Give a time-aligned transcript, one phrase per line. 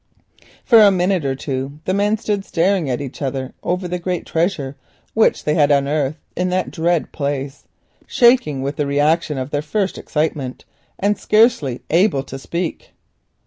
[0.65, 4.25] For a minute or two the men stood staring at each other over the great
[4.25, 4.75] treasure
[5.13, 7.65] which they had unearthed in that dread place,
[8.07, 10.65] shaking with the reaction of their first excitement,
[10.97, 12.93] and scarcely able to speak.